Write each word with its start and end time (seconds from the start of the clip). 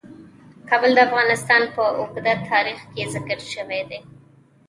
کابل 0.69 0.91
د 0.95 0.99
افغانستان 1.07 1.61
په 1.75 1.83
اوږده 1.97 2.33
تاریخ 2.49 2.79
کې 2.91 3.03
ذکر 3.13 3.39
شوی 3.53 3.81
دی. 3.89 3.99